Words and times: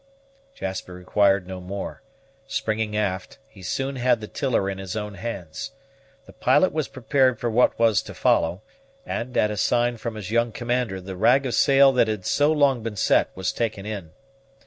Jasper 0.55 0.95
required 0.95 1.45
no 1.45 1.61
more; 1.61 2.01
springing 2.47 2.97
aft, 2.97 3.37
he 3.47 3.61
soon 3.61 3.97
had 3.97 4.19
the 4.19 4.27
tiller 4.27 4.67
in 4.67 4.79
his 4.79 4.95
own 4.95 5.13
hands. 5.13 5.73
The 6.25 6.33
pilot 6.33 6.73
was 6.73 6.87
prepared 6.87 7.39
for 7.39 7.51
what 7.51 7.77
was 7.77 8.01
to 8.01 8.15
follow; 8.15 8.63
and, 9.05 9.37
at 9.37 9.51
a 9.51 9.57
sign 9.57 9.97
from 9.97 10.15
his 10.15 10.31
young 10.31 10.53
commander, 10.53 10.99
the 11.01 11.15
rag 11.15 11.45
of 11.45 11.53
sail 11.53 11.91
that 11.91 12.07
had 12.07 12.25
so 12.25 12.51
long 12.51 12.81
been 12.81 12.95
set 12.95 13.29
was 13.35 13.53
taken 13.53 13.85
in. 13.85 14.09